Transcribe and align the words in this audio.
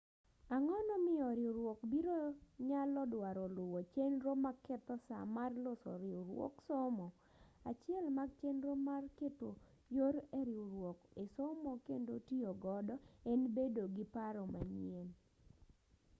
ang'onomiyo 0.55 1.27
riwruok 1.39 1.79
biro 1.91 2.19
nyalo 2.67 3.01
dwaro 3.13 3.45
luwo 3.55 3.79
chenro 3.93 4.31
maketho 4.43 4.95
saa 5.07 5.25
mar 5.35 5.51
loso 5.63 5.89
riwruog 6.03 6.53
somo 6.67 7.07
achiel 7.69 8.05
mag 8.17 8.29
chenro 8.39 8.71
mar 8.87 9.03
keto 9.19 9.49
yor 9.95 10.15
eriwruok 10.39 10.99
esomo 11.23 11.71
kendo 11.87 12.13
tiyogodo 12.27 12.95
en 13.31 13.39
bedo 13.55 13.83
gi 13.95 14.05
paro 14.15 14.43
manyien 14.53 15.07